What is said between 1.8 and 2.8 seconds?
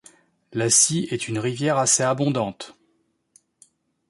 abondante.